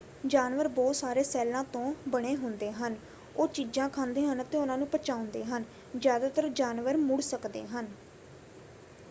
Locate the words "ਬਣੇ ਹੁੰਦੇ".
2.09-2.71